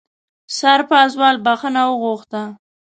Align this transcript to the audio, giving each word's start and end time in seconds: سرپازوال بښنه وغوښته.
سرپازوال 0.57 1.35
بښنه 1.45 1.81
وغوښته. 1.89 2.43